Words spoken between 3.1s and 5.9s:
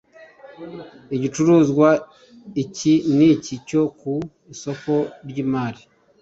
n iki cyo ku isoko ry imari